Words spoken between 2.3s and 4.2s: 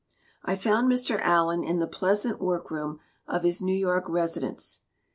workroom of his New York